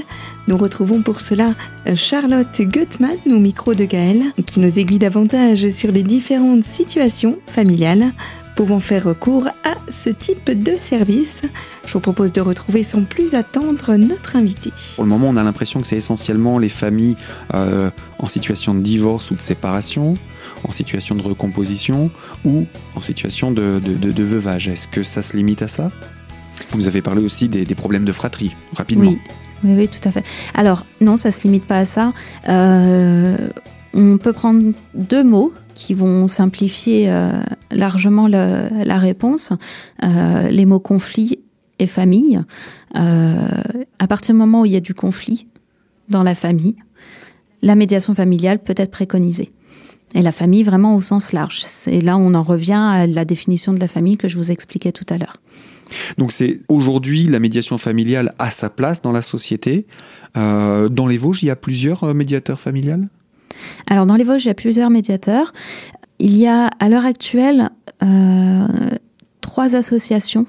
Nous 0.49 0.57
retrouvons 0.57 1.03
pour 1.03 1.21
cela 1.21 1.55
Charlotte 1.95 2.61
Gutmann 2.61 3.17
au 3.27 3.39
micro 3.39 3.75
de 3.75 3.85
Gaël, 3.85 4.23
qui 4.47 4.59
nous 4.59 4.81
aiguille 4.81 4.99
davantage 4.99 5.69
sur 5.69 5.93
les 5.93 6.03
différentes 6.03 6.65
situations 6.65 7.39
familiales 7.47 8.13
pouvant 8.57 8.81
faire 8.81 9.05
recours 9.05 9.49
ce 9.89 10.11
type 10.11 10.51
de 10.51 10.73
service. 10.81 11.43
Je 11.87 11.93
vous 11.93 12.01
propose 12.01 12.33
de 12.33 12.41
retrouver 12.41 12.83
sans 12.83 13.05
plus 13.05 13.35
attendre 13.35 13.97
notre 13.97 14.37
invité. 14.37 14.73
Pour 14.95 15.05
le 15.05 15.11
moment, 15.11 15.29
on 15.29 15.37
a 15.37 15.43
l'impression 15.43 15.81
que 15.81 15.87
c'est 15.87 15.97
essentiellement 15.97 16.59
les 16.59 16.69
familles 16.69 17.17
euh, 17.55 17.91
en 18.19 18.27
situation 18.27 18.75
de 18.75 18.81
divorce 18.81 19.31
ou 19.31 19.35
de 19.35 19.41
séparation, 19.41 20.17
en 20.65 20.73
situation 20.73 21.15
de 21.15 21.23
recomposition 21.23 22.11
ou 22.45 22.67
en 22.95 23.01
situation 23.01 23.51
de, 23.51 23.81
de, 23.85 23.95
de, 23.95 24.13
de 24.13 24.23
veuvage. 24.23 24.69
Est-ce 24.69 24.89
que 24.89 25.03
ça 25.03 25.23
se 25.23 25.37
limite 25.37 25.63
à 25.63 25.69
ça? 25.69 25.91
Vous 26.71 26.79
nous 26.79 26.87
avez 26.87 27.03
parlé 27.03 27.23
aussi 27.23 27.49
des, 27.49 27.65
des, 27.65 27.75
problèmes 27.75 28.05
de 28.05 28.13
fratrie, 28.13 28.55
rapidement. 28.75 29.11
Oui. 29.11 29.19
Oui, 29.65 29.75
oui, 29.77 29.89
tout 29.89 30.07
à 30.09 30.11
fait. 30.11 30.25
Alors, 30.55 30.85
non, 31.01 31.17
ça 31.17 31.31
se 31.31 31.45
limite 31.45 31.65
pas 31.65 31.79
à 31.79 31.85
ça. 31.85 32.13
Euh, 32.49 33.49
on 33.95 34.19
peut 34.19 34.33
prendre 34.33 34.73
deux 34.95 35.23
mots 35.23 35.53
qui 35.75 35.95
vont 35.95 36.29
simplifier 36.29 37.11
euh, 37.11 37.43
largement 37.71 38.29
la 38.29 38.99
réponse. 38.99 39.53
Euh, 40.03 40.49
les 40.49 40.67
mots 40.67 40.81
conflit 40.81 41.41
et 41.79 41.87
famille. 41.87 42.41
Euh, 42.97 43.49
à 43.99 44.07
partir 44.07 44.35
du 44.35 44.39
moment 44.39 44.63
où 44.63 44.67
il 44.67 44.73
y 44.73 44.77
a 44.77 44.81
du 44.81 44.95
conflit 44.95 45.49
dans 46.09 46.23
la 46.23 46.35
famille, 46.35 46.77
la 47.63 47.75
médiation 47.75 48.15
familiale 48.15 48.59
peut 48.59 48.75
être 48.77 48.91
préconisée. 48.91 49.53
Et 50.15 50.21
la 50.21 50.33
famille 50.33 50.63
vraiment 50.63 50.95
au 50.95 51.01
sens 51.01 51.33
large. 51.33 51.63
C'est 51.67 52.01
là 52.01 52.19
on 52.19 52.35
en 52.35 52.43
revient 52.43 52.73
à 52.73 53.07
la 53.07 53.25
définition 53.25 53.73
de 53.73 53.81
la 53.81 53.89
famille 53.89 54.19
que 54.19 54.29
je 54.29 54.37
vous 54.37 54.51
expliquais 54.51 54.93
tout 54.93 55.07
à 55.09 55.17
l'heure. 55.17 55.37
Donc 56.19 56.33
c'est 56.33 56.61
aujourd'hui 56.69 57.25
la 57.25 57.39
médiation 57.39 57.79
familiale 57.79 58.35
a 58.39 58.51
sa 58.51 58.69
place 58.69 59.01
dans 59.01 59.13
la 59.13 59.23
société. 59.23 59.87
Dans 60.35 61.07
les 61.07 61.17
Vosges, 61.17 61.43
il 61.43 61.47
y 61.47 61.51
a 61.51 61.57
plusieurs 61.57 62.15
médiateurs 62.15 62.61
familiales? 62.61 63.09
Alors 63.87 64.07
dans 64.07 64.17
les 64.17 64.25
Vosges, 64.25 64.45
il 64.45 64.49
y 64.49 64.51
a 64.51 64.55
plusieurs 64.55 64.91
médiateurs. 64.91 65.53
Il 66.19 66.37
y 66.37 66.47
a 66.47 66.67
à 66.79 66.89
l'heure 66.89 67.05
actuelle 67.05 67.71
euh, 68.03 68.67
trois 69.41 69.75
associations 69.75 70.47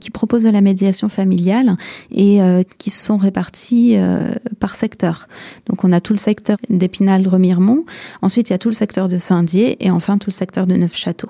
qui 0.00 0.10
proposent 0.10 0.44
de 0.44 0.50
la 0.50 0.62
médiation 0.62 1.08
familiale 1.08 1.76
et 2.10 2.42
euh, 2.42 2.62
qui 2.78 2.90
sont 2.90 3.16
réparties 3.16 3.96
euh, 3.96 4.32
par 4.58 4.74
secteur. 4.74 5.28
Donc 5.66 5.84
on 5.84 5.92
a 5.92 6.00
tout 6.00 6.14
le 6.14 6.18
secteur 6.18 6.56
d'Épinal-Remiremont, 6.70 7.84
ensuite 8.22 8.48
il 8.48 8.52
y 8.52 8.54
a 8.54 8.58
tout 8.58 8.70
le 8.70 8.74
secteur 8.74 9.08
de 9.08 9.18
Saint-Dié 9.18 9.76
et 9.84 9.90
enfin 9.90 10.18
tout 10.18 10.30
le 10.30 10.34
secteur 10.34 10.66
de 10.66 10.74
Neufchâteau. 10.74 11.28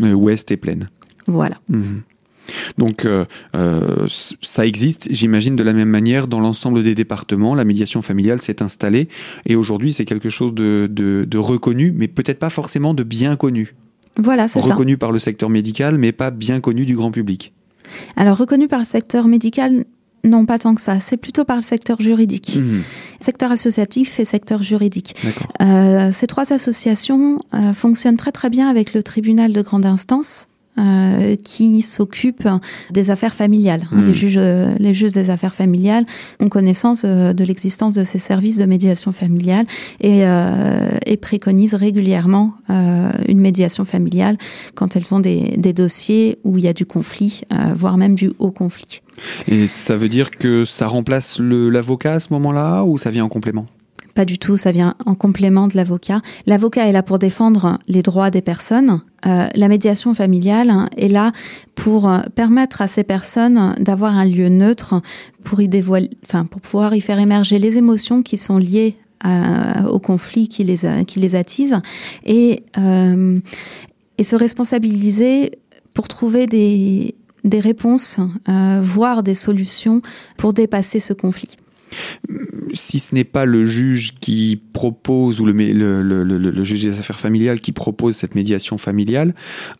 Mmh. 0.00 0.14
Ouest 0.14 0.50
et 0.50 0.56
Plaine. 0.56 0.88
Voilà. 1.26 1.56
Mmh. 1.68 2.00
Donc 2.78 3.04
euh, 3.04 3.24
euh, 3.54 4.06
ça 4.40 4.66
existe, 4.66 5.08
j'imagine, 5.10 5.56
de 5.56 5.62
la 5.62 5.72
même 5.72 5.88
manière 5.88 6.26
dans 6.26 6.40
l'ensemble 6.40 6.82
des 6.82 6.94
départements. 6.94 7.54
La 7.54 7.64
médiation 7.64 8.02
familiale 8.02 8.40
s'est 8.40 8.62
installée 8.62 9.08
et 9.46 9.56
aujourd'hui 9.56 9.92
c'est 9.92 10.04
quelque 10.04 10.28
chose 10.28 10.54
de, 10.54 10.88
de, 10.90 11.24
de 11.24 11.38
reconnu, 11.38 11.92
mais 11.94 12.08
peut-être 12.08 12.38
pas 12.38 12.50
forcément 12.50 12.94
de 12.94 13.02
bien 13.02 13.36
connu. 13.36 13.74
Voilà, 14.16 14.48
c'est 14.48 14.60
ça. 14.60 14.74
Reconnu 14.74 14.98
par 14.98 15.12
le 15.12 15.18
secteur 15.18 15.48
médical, 15.48 15.98
mais 15.98 16.12
pas 16.12 16.30
bien 16.30 16.60
connu 16.60 16.84
du 16.84 16.96
grand 16.96 17.10
public. 17.10 17.52
Alors 18.16 18.36
reconnu 18.36 18.68
par 18.68 18.78
le 18.78 18.84
secteur 18.84 19.26
médical, 19.26 19.84
non, 20.24 20.46
pas 20.46 20.58
tant 20.58 20.74
que 20.74 20.80
ça. 20.80 21.00
C'est 21.00 21.16
plutôt 21.16 21.44
par 21.44 21.56
le 21.56 21.62
secteur 21.62 22.00
juridique. 22.00 22.56
Mmh. 22.56 22.80
Secteur 23.18 23.50
associatif 23.50 24.20
et 24.20 24.24
secteur 24.24 24.62
juridique. 24.62 25.16
Euh, 25.60 26.12
ces 26.12 26.26
trois 26.26 26.52
associations 26.52 27.40
euh, 27.54 27.72
fonctionnent 27.72 28.16
très 28.16 28.32
très 28.32 28.50
bien 28.50 28.68
avec 28.68 28.94
le 28.94 29.02
tribunal 29.02 29.52
de 29.52 29.62
grande 29.62 29.86
instance. 29.86 30.48
Euh, 30.78 31.36
qui 31.36 31.82
s'occupe 31.82 32.48
des 32.90 33.10
affaires 33.10 33.34
familiales. 33.34 33.86
Mmh. 33.90 34.06
Les, 34.06 34.14
juges, 34.14 34.38
euh, 34.38 34.74
les 34.78 34.94
juges 34.94 35.12
des 35.12 35.28
affaires 35.28 35.54
familiales 35.54 36.06
ont 36.40 36.48
connaissance 36.48 37.02
euh, 37.04 37.34
de 37.34 37.44
l'existence 37.44 37.92
de 37.92 38.04
ces 38.04 38.18
services 38.18 38.56
de 38.56 38.64
médiation 38.64 39.12
familiale 39.12 39.66
et, 40.00 40.24
euh, 40.24 40.88
et 41.04 41.18
préconisent 41.18 41.74
régulièrement 41.74 42.54
euh, 42.70 43.12
une 43.28 43.40
médiation 43.40 43.84
familiale 43.84 44.38
quand 44.74 44.96
elles 44.96 45.12
ont 45.12 45.20
des, 45.20 45.58
des 45.58 45.74
dossiers 45.74 46.38
où 46.42 46.56
il 46.56 46.64
y 46.64 46.68
a 46.68 46.72
du 46.72 46.86
conflit, 46.86 47.42
voire 47.76 47.98
même 47.98 48.14
du 48.14 48.32
haut 48.38 48.50
conflit. 48.50 49.02
Et 49.48 49.66
ça 49.66 49.98
veut 49.98 50.08
dire 50.08 50.30
que 50.30 50.64
ça 50.64 50.86
remplace 50.86 51.38
l'avocat 51.38 52.14
à 52.14 52.20
ce 52.20 52.32
moment-là 52.32 52.82
ou 52.84 52.96
ça 52.96 53.10
vient 53.10 53.26
en 53.26 53.28
complément? 53.28 53.66
Pas 54.14 54.24
du 54.24 54.38
tout, 54.38 54.56
ça 54.56 54.72
vient 54.72 54.94
en 55.06 55.14
complément 55.14 55.68
de 55.68 55.76
l'avocat. 55.76 56.20
L'avocat 56.46 56.88
est 56.88 56.92
là 56.92 57.02
pour 57.02 57.18
défendre 57.18 57.78
les 57.88 58.02
droits 58.02 58.30
des 58.30 58.42
personnes. 58.42 59.02
Euh, 59.26 59.48
la 59.54 59.68
médiation 59.68 60.14
familiale 60.14 60.88
est 60.96 61.08
là 61.08 61.32
pour 61.74 62.08
euh, 62.08 62.20
permettre 62.34 62.82
à 62.82 62.86
ces 62.86 63.04
personnes 63.04 63.74
d'avoir 63.78 64.14
un 64.16 64.24
lieu 64.24 64.48
neutre 64.48 65.00
pour 65.44 65.60
y 65.60 65.68
dévoiler, 65.68 66.10
enfin 66.24 66.44
pour 66.44 66.60
pouvoir 66.60 66.94
y 66.94 67.00
faire 67.00 67.18
émerger 67.18 67.58
les 67.58 67.76
émotions 67.76 68.22
qui 68.22 68.36
sont 68.36 68.58
liées 68.58 68.96
à, 69.20 69.88
au 69.88 70.00
conflit 70.00 70.48
qui 70.48 70.64
les 70.64 71.04
qui 71.06 71.20
les 71.20 71.36
attise 71.36 71.76
et 72.26 72.64
euh, 72.76 73.38
se 74.20 74.36
responsabiliser 74.36 75.52
pour 75.94 76.08
trouver 76.08 76.46
des 76.46 77.14
des 77.44 77.60
réponses, 77.60 78.20
euh, 78.48 78.80
voire 78.82 79.22
des 79.22 79.34
solutions 79.34 80.00
pour 80.36 80.52
dépasser 80.52 81.00
ce 81.00 81.12
conflit 81.12 81.56
si 82.74 82.98
ce 82.98 83.14
n'est 83.14 83.24
pas 83.24 83.44
le 83.44 83.64
juge 83.64 84.14
qui 84.20 84.60
propose 84.72 85.40
ou 85.40 85.46
le, 85.46 86.64
juge 86.64 86.84
des 86.84 86.98
affaires 86.98 87.18
familiales 87.18 87.60
qui 87.60 87.72
propose 87.72 88.16
cette 88.16 88.34
médiation 88.34 88.78
familiale, 88.78 89.34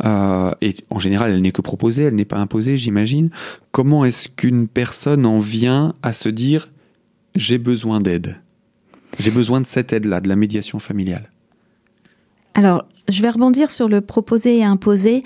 euh, 0.05 0.53
et 0.61 0.75
en 0.91 0.99
général 0.99 1.33
elle 1.33 1.41
n'est 1.41 1.53
que 1.53 1.63
proposée, 1.63 2.05
elle 2.05 2.15
n'est 2.15 2.25
pas 2.25 2.39
imposée, 2.39 2.77
j'imagine, 2.77 3.31
comment 3.71 4.05
est-ce 4.05 4.29
qu'une 4.29 4.69
personne 4.69 5.27
en 5.27 5.39
vient 5.39 5.95
à 6.03 6.13
se 6.13 6.29
dire 6.29 6.69
j'ai 7.35 7.59
besoin 7.59 8.01
d'aide? 8.01 8.37
J'ai 9.19 9.31
besoin 9.31 9.61
de 9.61 9.67
cette 9.67 9.93
aide-là, 9.93 10.21
de 10.21 10.29
la 10.29 10.37
médiation 10.37 10.79
familiale 10.79 11.31
Alors, 12.55 12.85
je 13.09 13.21
vais 13.23 13.31
rebondir 13.31 13.71
sur 13.71 13.89
le 13.89 14.01
proposer 14.01 14.59
et 14.59 14.65
imposer. 14.65 15.23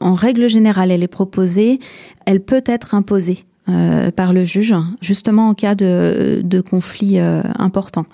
En 0.00 0.14
règle 0.14 0.48
générale, 0.48 0.90
elle 0.90 1.02
est 1.02 1.08
proposée, 1.08 1.78
elle 2.26 2.40
peut 2.40 2.62
être 2.66 2.94
imposée. 2.94 3.44
Euh, 3.70 4.10
par 4.10 4.32
le 4.32 4.44
juge, 4.44 4.74
justement 5.00 5.48
en 5.48 5.54
cas 5.54 5.74
de, 5.74 6.62
conflit 6.68 7.18
euh, 7.18 7.42
important. 7.58 8.04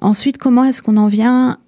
Ensuite, 0.00 0.38
comment 0.38 0.64
est-ce 0.64 0.82
qu'on 0.82 0.96
en 0.96 1.06
vient 1.06 1.58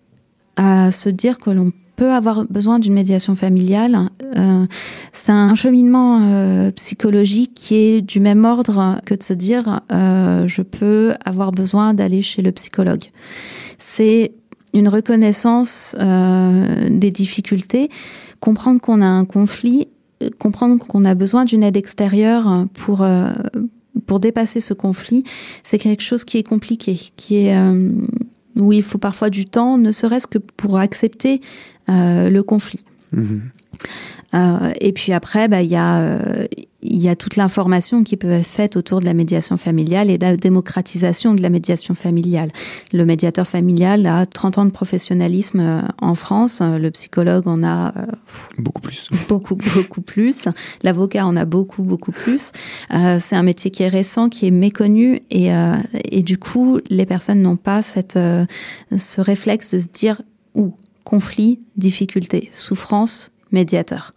à 0.57 0.91
se 0.91 1.09
dire 1.09 1.39
que 1.39 1.51
l'on 1.51 1.71
peut 1.97 2.13
avoir 2.13 2.45
besoin 2.45 2.79
d'une 2.79 2.93
médiation 2.93 3.35
familiale 3.35 4.11
euh, 4.37 4.67
C'est 5.13 5.33
un 5.33 5.55
cheminement 5.55 6.71
psychologique 6.73 7.53
qui 7.55 7.77
est 7.77 8.01
du 8.03 8.21
même 8.21 8.45
ordre 8.45 9.01
que 9.05 9.15
de 9.15 9.23
se 9.23 9.33
dire 9.33 9.81
je 9.91 10.63
peux 10.63 11.15
avoir 11.25 11.53
besoin 11.53 11.95
d'aller 11.95 12.23
chez 12.23 12.43
le 12.43 12.53
psychologue. 12.53 13.05
C'est 13.79 14.33
une 14.75 14.89
reconnaissance 14.89 15.95
des 15.99 17.11
difficultés, 17.11 17.89
comprendre 18.41 18.81
qu'on 18.81 19.01
a 19.01 19.07
un 19.07 19.25
conflit 19.25 19.89
comprendre 20.39 20.85
qu'on 20.85 21.05
a 21.05 21.15
besoin 21.15 21.45
d'une 21.45 21.63
aide 21.63 21.77
extérieure 21.77 22.67
pour 22.75 23.03
euh, 23.03 23.33
pour 24.07 24.21
dépasser 24.21 24.61
ce 24.61 24.75
conflit, 24.75 25.25
c'est 25.63 25.79
quelque 25.79 26.03
chose 26.03 26.25
qui 26.25 26.39
est 26.39 26.43
compliqué, 26.43 26.99
qui 27.17 27.47
est 27.47 27.57
euh, 27.57 27.93
où 28.57 28.73
il 28.73 28.83
faut 28.83 28.99
parfois 28.99 29.31
du 29.31 29.47
temps, 29.47 29.79
ne 29.79 29.93
serait-ce 29.93 30.27
que 30.27 30.39
pour 30.39 30.79
accepter 30.79 31.41
euh, 31.89 32.29
le 32.31 32.43
conflit. 32.43 32.85
Mmh. 33.13 33.39
Euh, 34.35 34.73
et 34.81 34.93
puis 34.93 35.13
après, 35.13 35.49
bah 35.49 35.63
il 35.63 35.71
y 35.71 35.77
a 35.77 36.21
il 36.83 37.03
y 37.03 37.09
a 37.09 37.17
toute 37.17 37.37
l'information 37.37 38.03
qui 38.03 38.17
peut 38.17 38.31
être 38.31 38.47
faite 38.47 38.77
autour 38.77 39.01
de 39.01 39.05
la 39.05 39.15
médiation 39.15 39.57
familiale 39.57 40.11
et 40.11 40.19
de 40.19 40.27
la 40.27 40.37
démocratisation 40.37 41.35
de 41.35 41.43
la 41.43 41.49
médiation 41.49 41.95
familiale. 41.95 42.51
Le 42.93 43.05
médiateur 43.05 43.47
familial 43.47 44.07
a 44.07 44.27
30 44.27 44.59
ans 44.59 44.65
de 44.65 44.71
professionnalisme 44.71 45.61
euh, 45.61 45.81
en 46.01 46.15
France, 46.15 46.61
le 46.61 46.91
psychologue 46.91 47.47
en 47.47 47.63
a 47.63 47.93
euh, 47.97 48.07
beaucoup 48.59 48.81
plus. 48.81 49.09
Beaucoup, 49.29 49.57
beaucoup 49.57 50.03
plus. 50.03 50.49
L'avocat 50.83 51.27
en 51.27 51.37
a 51.37 51.45
beaucoup, 51.45 51.83
beaucoup 51.83 52.13
plus. 52.13 52.53
Euh, 52.93 53.19
c'est 53.19 53.37
un 53.37 53.43
métier 53.43 53.71
qui 53.71 53.83
est 53.83 53.89
récent, 53.89 54.29
qui 54.29 54.47
est 54.47 54.51
méconnu 54.51 55.21
et, 55.31 55.55
euh, 55.55 55.77
et 56.05 56.23
du 56.23 56.39
coup, 56.39 56.81
les 56.91 57.07
personnes 57.07 57.41
n'ont 57.41 57.57
pas 57.57 57.83
cette, 57.83 58.19
ce 58.19 59.21
réflexe 59.21 59.75
de 59.75 59.81
se 59.81 59.87
dire 59.87 60.21
ou 60.55 60.75
conflit, 61.05 61.61
difficulté, 61.77 62.51
souffrance, 62.53 63.33
médiateur. 63.53 64.13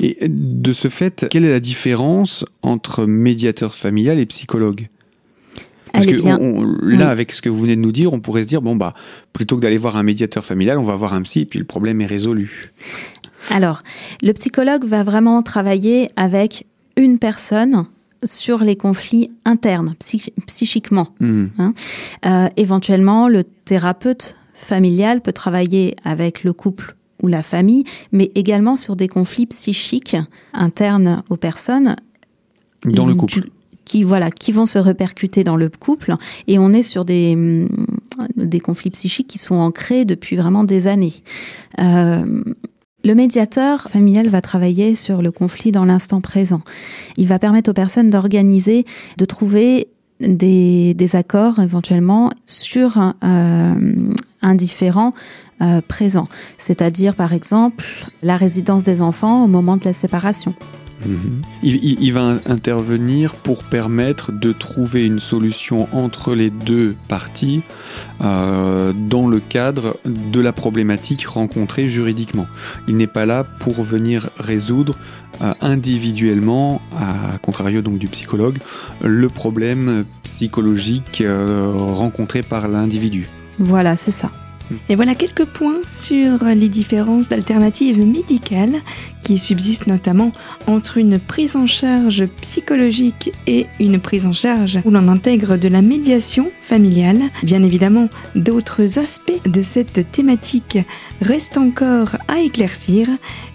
Et 0.00 0.16
de 0.28 0.72
ce 0.72 0.88
fait, 0.88 1.26
quelle 1.30 1.44
est 1.44 1.50
la 1.50 1.60
différence 1.60 2.44
entre 2.62 3.06
médiateur 3.06 3.74
familial 3.74 4.18
et 4.18 4.26
psychologue? 4.26 4.88
Parce 5.92 6.04
Elle 6.06 6.12
que 6.12 6.16
bien. 6.22 6.38
on- 6.40 6.60
on- 6.62 6.64
là, 6.86 7.08
avec 7.10 7.32
ce 7.32 7.42
que 7.42 7.48
vous 7.48 7.58
venez 7.60 7.74
de 7.76 7.80
nous 7.80 7.90
dire, 7.92 8.12
on 8.12 8.20
pourrait 8.20 8.44
se 8.44 8.48
dire 8.48 8.62
bon 8.62 8.76
bah 8.76 8.94
plutôt 9.32 9.56
que 9.56 9.60
d'aller 9.62 9.78
voir 9.78 9.96
un 9.96 10.02
médiateur 10.04 10.44
familial, 10.44 10.78
on 10.78 10.84
va 10.84 10.94
voir 10.94 11.14
un 11.14 11.22
psy, 11.22 11.46
puis 11.46 11.58
le 11.58 11.64
problème 11.64 12.00
est 12.00 12.06
résolu. 12.06 12.70
Alors, 13.48 13.82
le 14.22 14.32
psychologue 14.32 14.84
va 14.84 15.02
vraiment 15.02 15.42
travailler 15.42 16.10
avec 16.16 16.66
une 16.96 17.18
personne 17.18 17.86
sur 18.22 18.58
les 18.58 18.76
conflits 18.76 19.30
internes, 19.44 19.94
psych- 19.98 20.32
psychiquement. 20.46 21.08
Mhm. 21.20 21.50
Euh, 22.26 22.48
éventuellement, 22.56 23.28
le 23.28 23.42
thérapeute 23.44 24.36
familial 24.54 25.22
peut 25.22 25.32
travailler 25.32 25.96
avec 26.04 26.44
le 26.44 26.52
couple 26.52 26.94
ou 27.22 27.28
la 27.28 27.42
famille, 27.42 27.84
mais 28.12 28.30
également 28.34 28.76
sur 28.76 28.96
des 28.96 29.08
conflits 29.08 29.46
psychiques 29.46 30.16
internes 30.52 31.22
aux 31.30 31.36
personnes. 31.36 31.96
Dans 32.84 33.06
le 33.06 33.12
Du- 33.14 33.18
couple. 33.18 33.50
Qui, 33.86 34.04
voilà, 34.04 34.30
qui 34.30 34.52
vont 34.52 34.66
se 34.66 34.78
répercuter 34.78 35.42
dans 35.42 35.56
le 35.56 35.68
couple. 35.68 36.14
Et 36.46 36.60
on 36.60 36.72
est 36.72 36.84
sur 36.84 37.04
des, 37.04 37.32
hum, 37.34 37.68
des 38.36 38.60
conflits 38.60 38.90
psychiques 38.90 39.26
qui 39.26 39.38
sont 39.38 39.56
ancrés 39.56 40.04
depuis 40.04 40.36
vraiment 40.36 40.62
des 40.62 40.86
années. 40.86 41.14
Euh, 41.80 42.42
le 43.02 43.14
médiateur 43.14 43.88
familial 43.90 44.28
va 44.28 44.42
travailler 44.42 44.94
sur 44.94 45.22
le 45.22 45.32
conflit 45.32 45.72
dans 45.72 45.84
l'instant 45.84 46.20
présent. 46.20 46.60
Il 47.16 47.26
va 47.26 47.38
permettre 47.40 47.70
aux 47.70 47.74
personnes 47.74 48.10
d'organiser, 48.10 48.84
de 49.18 49.24
trouver 49.24 49.88
des, 50.20 50.94
des 50.94 51.16
accords 51.16 51.58
éventuellement 51.58 52.30
sur 52.44 52.98
un, 52.98 53.14
euh, 53.24 54.12
un 54.42 54.54
différent 54.54 55.12
euh, 55.62 55.80
présent. 55.86 56.28
C'est-à-dire, 56.58 57.14
par 57.14 57.32
exemple, 57.32 57.84
la 58.22 58.36
résidence 58.36 58.84
des 58.84 59.02
enfants 59.02 59.44
au 59.44 59.46
moment 59.46 59.76
de 59.76 59.84
la 59.84 59.92
séparation. 59.92 60.54
Mhm. 61.06 61.42
Il, 61.62 62.12
va 62.12 62.36
intervenir 62.46 63.34
pour 63.34 63.64
permettre 63.64 64.32
de 64.32 64.52
trouver 64.52 65.06
une 65.06 65.18
solution 65.18 65.88
entre 65.92 66.34
les 66.34 66.50
deux 66.50 66.94
parties 67.08 67.62
euh, 68.20 68.92
dans 68.92 69.28
le 69.28 69.40
cadre 69.40 69.96
de 70.04 70.40
la 70.40 70.52
problématique 70.52 71.26
rencontrée 71.26 71.88
juridiquement. 71.88 72.46
Il 72.88 72.96
n'est 72.96 73.06
pas 73.06 73.26
là 73.26 73.44
pour 73.44 73.82
venir 73.82 74.30
résoudre 74.38 74.96
euh, 75.42 75.54
individuellement, 75.60 76.82
à 76.96 77.38
contrario 77.38 77.82
donc 77.82 77.98
du 77.98 78.08
psychologue, 78.08 78.58
le 79.02 79.28
problème 79.28 80.04
psychologique 80.22 81.20
euh, 81.20 81.72
rencontré 81.74 82.42
par 82.42 82.68
l'individu. 82.68 83.28
Voilà, 83.58 83.96
c'est 83.96 84.10
ça. 84.10 84.30
Et 84.88 84.94
voilà 84.94 85.14
quelques 85.14 85.44
points 85.44 85.80
sur 85.84 86.44
les 86.44 86.68
différences 86.68 87.28
d'alternatives 87.28 88.04
médicales 88.04 88.80
qui 89.22 89.38
subsistent 89.38 89.86
notamment 89.86 90.32
entre 90.66 90.96
une 90.98 91.18
prise 91.18 91.56
en 91.56 91.66
charge 91.66 92.26
psychologique 92.40 93.32
et 93.46 93.66
une 93.78 94.00
prise 94.00 94.26
en 94.26 94.32
charge 94.32 94.80
où 94.84 94.90
l'on 94.90 95.08
intègre 95.08 95.56
de 95.56 95.68
la 95.68 95.82
médiation 95.82 96.50
familiale. 96.60 97.20
Bien 97.42 97.62
évidemment, 97.62 98.08
d'autres 98.34 98.98
aspects 98.98 99.32
de 99.46 99.62
cette 99.62 100.10
thématique 100.10 100.78
restent 101.20 101.58
encore 101.58 102.16
à 102.28 102.40
éclaircir 102.40 103.08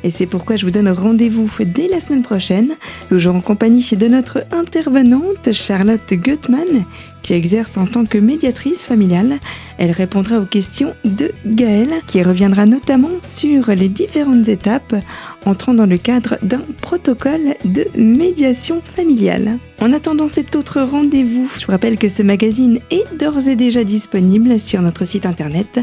et 0.04 0.10
c'est 0.10 0.28
pourquoi 0.28 0.56
je 0.56 0.66
vous 0.66 0.72
donne 0.72 0.89
rendez-vous 0.89 1.50
dès 1.60 1.88
la 1.88 2.00
semaine 2.00 2.24
prochaine, 2.24 2.76
toujours 3.10 3.36
en 3.36 3.42
compagnie 3.42 3.86
de 3.92 4.08
notre 4.08 4.44
intervenante 4.52 5.52
Charlotte 5.52 6.13
Goetman 6.13 6.86
qui 7.26 7.34
exerce 7.34 7.78
en 7.78 7.88
tant 7.88 8.06
que 8.06 8.20
médiatrice 8.20 8.86
familiale. 8.86 9.40
Elle 9.80 9.90
répondra 9.90 10.40
aux 10.40 10.46
questions 10.46 10.94
de 11.04 11.32
Gaël, 11.46 11.90
qui 12.06 12.22
reviendra 12.22 12.68
notamment 12.68 13.10
sur 13.24 13.70
les 13.70 13.90
différentes 13.90 14.48
étapes 14.48 14.96
entrant 15.44 15.74
dans 15.74 15.88
le 15.88 15.98
cadre 15.98 16.38
d'un 16.44 16.62
protocole 16.82 17.56
de 17.66 17.88
médiation 17.96 18.80
familiale. 18.84 19.58
En 19.82 19.92
attendant 19.92 20.28
cet 20.28 20.56
autre 20.56 20.82
rendez-vous, 20.82 21.50
je 21.60 21.66
vous 21.66 21.72
rappelle 21.72 21.98
que 21.98 22.10
ce 22.10 22.22
magazine 22.22 22.80
est 22.92 23.18
d'ores 23.18 23.48
et 23.48 23.56
déjà 23.56 23.84
disponible 23.84 24.60
sur 24.60 24.84
notre 24.84 25.04
site 25.04 25.26
internet 25.26 25.80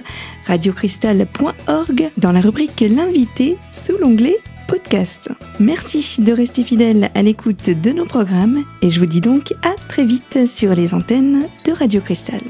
radiocristal.org 0.47 2.11
dans 2.19 2.33
la 2.33 2.41
rubrique 2.41 2.85
L'invité 2.89 3.57
sous 3.73 3.99
l'onglet 3.99 4.39
Merci 5.61 6.23
de 6.23 6.33
rester 6.33 6.65
fidèle 6.65 7.11
à 7.15 7.23
l'écoute 7.23 7.71
de 7.71 7.91
nos 7.91 8.05
programmes 8.05 8.65
et 8.81 8.91
je 8.91 8.99
vous 8.99 9.07
dis 9.07 9.21
donc 9.21 9.53
à 9.63 9.75
très 9.89 10.05
vite 10.05 10.47
sur 10.47 10.75
les 10.75 10.95
antennes 10.95 11.47
de 11.65 11.73
Radio 11.73 12.01
Cristal. 12.01 12.41